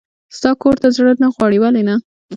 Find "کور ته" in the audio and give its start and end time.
0.61-0.87